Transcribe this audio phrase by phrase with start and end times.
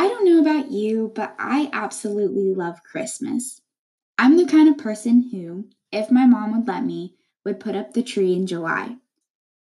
[0.00, 3.60] I don't know about you, but I absolutely love Christmas.
[4.16, 7.92] I'm the kind of person who, if my mom would let me, would put up
[7.92, 8.96] the tree in July.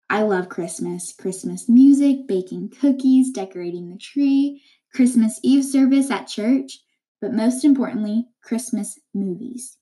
[0.08, 4.62] I love Christmas, Christmas music, baking cookies, decorating the tree,
[4.94, 6.84] Christmas Eve service at church,
[7.20, 9.76] but most importantly, Christmas movies.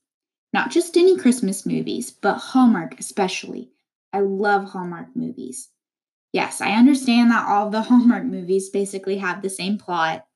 [0.53, 3.69] Not just any Christmas movies, but Hallmark especially.
[4.11, 5.69] I love Hallmark movies.
[6.33, 10.26] Yes, I understand that all the Hallmark movies basically have the same plot,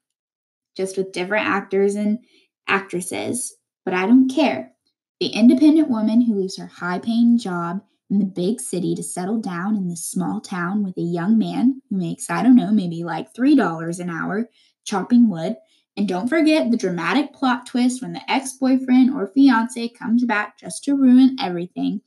[0.75, 2.19] just with different actors and
[2.67, 4.71] actresses, but I don't care.
[5.19, 9.39] The independent woman who leaves her high paying job in the big city to settle
[9.39, 13.03] down in this small town with a young man who makes, I don't know, maybe
[13.03, 14.49] like $3 an hour
[14.83, 15.55] chopping wood.
[15.95, 20.57] And don't forget the dramatic plot twist when the ex boyfriend or fiance comes back
[20.57, 22.01] just to ruin everything.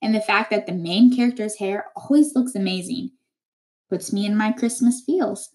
[0.00, 3.10] And the fact that the main character's hair always looks amazing
[3.88, 5.50] puts me in my Christmas feels.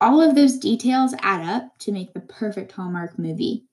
[0.00, 3.64] All of those details add up to make the perfect Hallmark movie.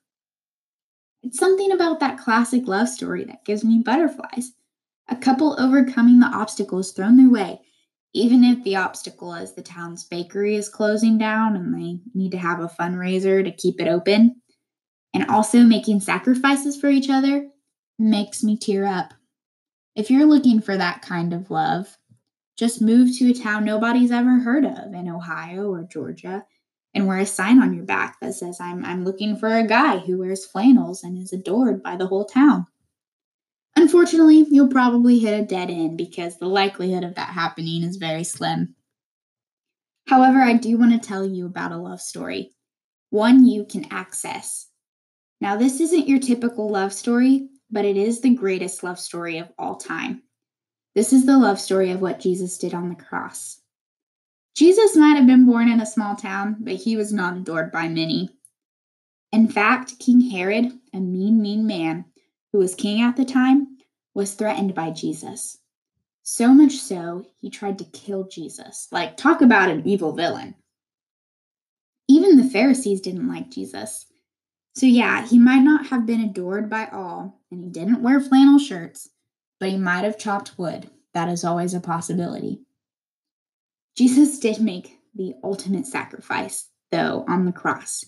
[1.23, 4.53] It's something about that classic love story that gives me butterflies
[5.11, 7.59] a couple overcoming the obstacles thrown their way,
[8.13, 12.37] even if the obstacle is the town's bakery is closing down and they need to
[12.37, 14.41] have a fundraiser to keep it open,
[15.13, 17.49] and also making sacrifices for each other,
[17.99, 19.13] makes me tear up.
[19.95, 21.97] If you're looking for that kind of love,
[22.57, 26.45] just move to a town nobody's ever heard of in Ohio or Georgia
[26.93, 29.97] and wear a sign on your back that says, I'm, I'm looking for a guy
[29.97, 32.67] who wears flannels and is adored by the whole town.
[33.75, 38.23] Unfortunately, you'll probably hit a dead end because the likelihood of that happening is very
[38.23, 38.75] slim.
[40.07, 42.51] However, I do want to tell you about a love story,
[43.11, 44.67] one you can access.
[45.39, 49.49] Now, this isn't your typical love story, but it is the greatest love story of
[49.57, 50.23] all time.
[50.93, 53.61] This is the love story of what Jesus did on the cross.
[54.55, 57.87] Jesus might have been born in a small town, but he was not adored by
[57.87, 58.29] many.
[59.31, 62.05] In fact, King Herod, a mean, mean man,
[62.51, 63.77] who was king at the time,
[64.13, 65.59] was threatened by Jesus.
[66.23, 68.89] So much so, he tried to kill Jesus.
[68.91, 70.55] Like, talk about an evil villain.
[72.09, 74.07] Even the Pharisees didn't like Jesus.
[74.75, 78.59] So, yeah, he might not have been adored by all, and he didn't wear flannel
[78.59, 79.09] shirts,
[79.61, 80.89] but he might have chopped wood.
[81.13, 82.61] That is always a possibility.
[83.95, 88.03] Jesus did make the ultimate sacrifice, though, on the cross.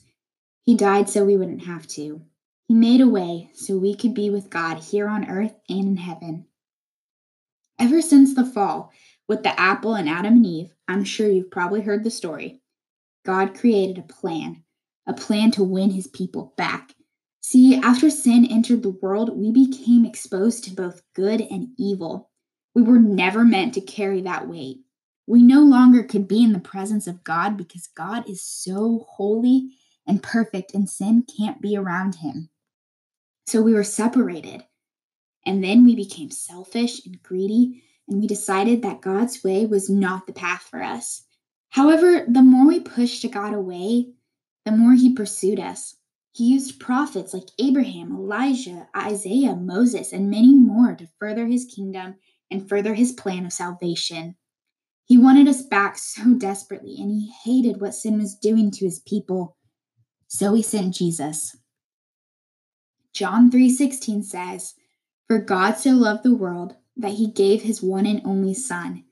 [0.63, 2.24] He died so we wouldn't have to.
[2.68, 5.97] He made a way so we could be with God here on earth and in
[5.97, 6.47] heaven.
[7.78, 8.92] Ever since the fall,
[9.28, 12.62] with the apple and Adam and Eve, I'm sure you've probably heard the story.
[13.25, 14.63] God created a plan,
[15.06, 16.96] a plan to win his people back.
[17.46, 22.31] See, after sin entered the world, we became exposed to both good and evil.
[22.74, 24.78] We were never meant to carry that weight.
[25.28, 29.72] We no longer could be in the presence of God because God is so holy
[30.08, 32.50] and perfect, and sin can't be around him.
[33.46, 34.64] So we were separated.
[35.46, 40.28] And then we became selfish and greedy, and we decided that God's way was not
[40.28, 41.24] the path for us.
[41.72, 44.14] However, the more we pushed God away,
[44.66, 45.96] the more he pursued us.
[46.33, 52.16] He used prophets like Abraham, Elijah, Isaiah, Moses, and many more to further his kingdom
[52.49, 54.35] and further his plan of salvation.
[55.05, 58.99] He wanted us back so desperately, and he hated what sin was doing to his
[59.01, 59.57] people.
[60.27, 61.55] So he sent Jesus.
[63.13, 64.73] John 3:16 says,
[65.27, 69.03] "For God so loved the world that he gave his one and only son,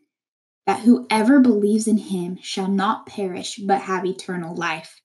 [0.66, 5.02] that whoever believes in him shall not perish but have eternal life."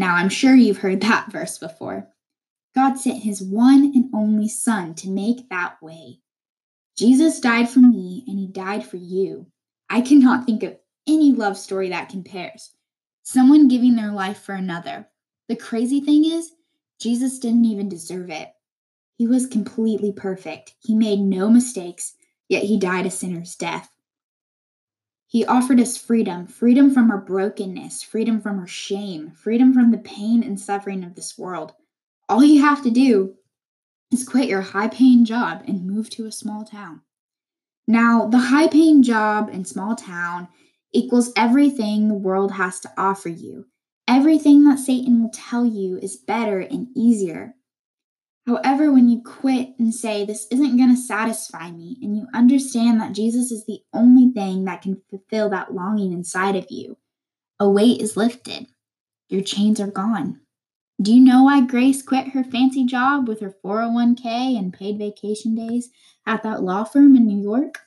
[0.00, 2.08] Now, I'm sure you've heard that verse before.
[2.74, 6.20] God sent his one and only son to make that way.
[6.96, 9.48] Jesus died for me and he died for you.
[9.90, 12.70] I cannot think of any love story that compares.
[13.24, 15.06] Someone giving their life for another.
[15.50, 16.50] The crazy thing is,
[16.98, 18.48] Jesus didn't even deserve it.
[19.18, 20.76] He was completely perfect.
[20.80, 22.14] He made no mistakes,
[22.48, 23.90] yet he died a sinner's death.
[25.30, 29.98] He offered us freedom freedom from our brokenness, freedom from our shame, freedom from the
[29.98, 31.72] pain and suffering of this world.
[32.28, 33.36] All you have to do
[34.10, 37.02] is quit your high paying job and move to a small town.
[37.86, 40.48] Now, the high paying job and small town
[40.92, 43.66] equals everything the world has to offer you.
[44.08, 47.54] Everything that Satan will tell you is better and easier.
[48.46, 53.00] However, when you quit and say, This isn't going to satisfy me, and you understand
[53.00, 56.96] that Jesus is the only thing that can fulfill that longing inside of you,
[57.58, 58.66] a weight is lifted.
[59.28, 60.40] Your chains are gone.
[61.00, 65.54] Do you know why Grace quit her fancy job with her 401k and paid vacation
[65.54, 65.88] days
[66.26, 67.78] at that law firm in New York?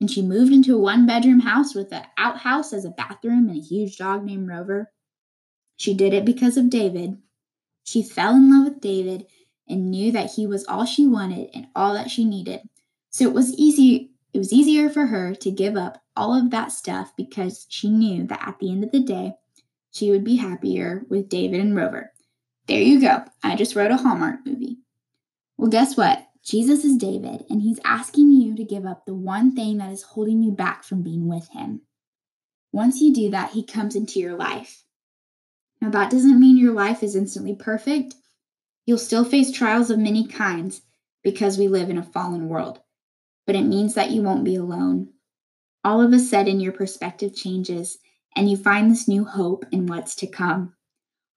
[0.00, 3.58] And she moved into a one bedroom house with an outhouse as a bathroom and
[3.58, 4.90] a huge dog named Rover?
[5.76, 7.18] She did it because of David.
[7.84, 9.26] She fell in love with David
[9.68, 12.60] and knew that he was all she wanted and all that she needed.
[13.10, 16.70] So it was easy it was easier for her to give up all of that
[16.70, 19.32] stuff because she knew that at the end of the day
[19.90, 22.12] she would be happier with David and Rover.
[22.66, 23.24] There you go.
[23.42, 24.78] I just wrote a Hallmark movie.
[25.56, 26.24] Well, guess what?
[26.44, 30.02] Jesus is David, and he's asking you to give up the one thing that is
[30.02, 31.82] holding you back from being with him.
[32.72, 34.84] Once you do that, he comes into your life.
[35.80, 38.14] Now, that doesn't mean your life is instantly perfect.
[38.88, 40.80] You'll still face trials of many kinds
[41.22, 42.80] because we live in a fallen world,
[43.46, 45.10] but it means that you won't be alone.
[45.84, 47.98] All of a sudden, your perspective changes
[48.34, 50.72] and you find this new hope in what's to come.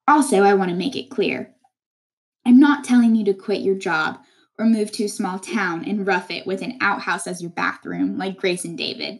[0.07, 1.53] Also, I want to make it clear
[2.45, 4.19] I'm not telling you to quit your job
[4.57, 8.17] or move to a small town and rough it with an outhouse as your bathroom,
[8.17, 9.19] like Grace and David.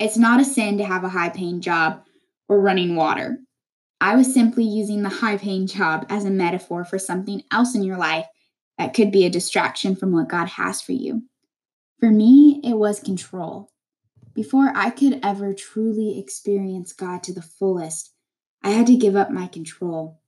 [0.00, 2.02] It's not a sin to have a high paying job
[2.48, 3.38] or running water.
[4.02, 7.84] I was simply using the high paying job as a metaphor for something else in
[7.84, 8.26] your life
[8.76, 11.22] that could be a distraction from what God has for you.
[12.00, 13.70] For me, it was control.
[14.34, 18.12] Before I could ever truly experience God to the fullest,
[18.60, 20.20] I had to give up my control.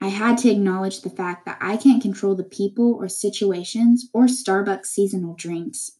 [0.00, 4.24] I had to acknowledge the fact that I can't control the people or situations or
[4.24, 5.92] Starbucks seasonal drinks.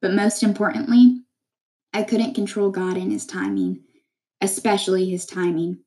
[0.00, 1.22] But most importantly,
[1.92, 3.82] I couldn't control God and His timing,
[4.40, 5.80] especially His timing.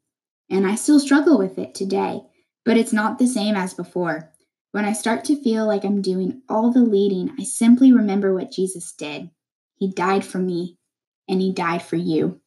[0.49, 2.21] And I still struggle with it today,
[2.63, 4.31] but it's not the same as before.
[4.71, 8.51] When I start to feel like I'm doing all the leading, I simply remember what
[8.51, 9.29] Jesus did.
[9.75, 10.77] He died for me,
[11.27, 12.41] and He died for you.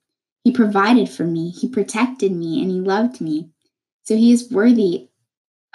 [0.44, 3.50] He provided for me, He protected me, and He loved me.
[4.02, 5.08] So He is worthy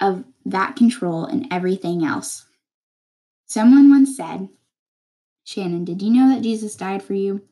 [0.00, 2.46] of that control and everything else.
[3.46, 4.48] Someone once said,
[5.44, 7.42] Shannon, did you know that Jesus died for you?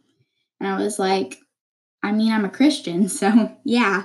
[0.58, 1.38] And I was like,
[2.02, 4.04] I mean, I'm a Christian, so yeah.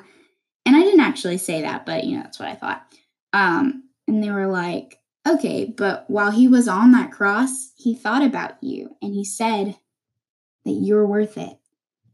[0.68, 2.84] And I didn't actually say that, but you know, that's what I thought.
[3.32, 8.22] Um, and they were like, okay, but while he was on that cross, he thought
[8.22, 9.78] about you and he said,
[10.66, 11.58] that you're worth it.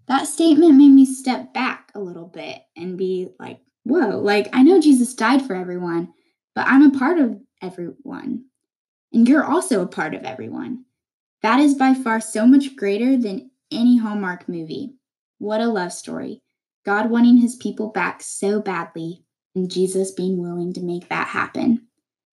[0.08, 4.62] That statement made me step back a little bit and be like, whoa, like I
[4.62, 6.14] know Jesus died for everyone,
[6.54, 8.46] but I'm a part of everyone.
[9.12, 10.86] And you're also a part of everyone.
[11.42, 14.94] That is by far so much greater than any Hallmark movie.
[15.40, 16.43] What a love story.
[16.86, 19.24] God wanting his people back so badly,
[19.56, 21.88] and Jesus being willing to make that happen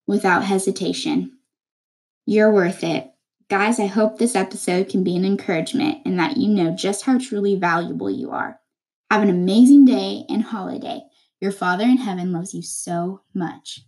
[0.07, 1.39] without hesitation.
[2.27, 3.11] You're worth it.
[3.49, 7.19] Guys, I hope this episode can be an encouragement and that you know just how
[7.19, 8.61] truly valuable you are.
[9.11, 11.01] Have an amazing day and holiday.
[11.41, 13.81] Your Father in heaven loves you so much.